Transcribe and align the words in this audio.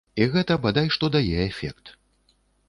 І 0.23 0.25
гэта 0.35 0.55
бадай 0.63 0.89
што 0.95 1.09
дае 1.17 1.37
эфект. 1.51 1.93